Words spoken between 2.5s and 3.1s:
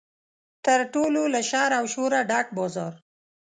بازار.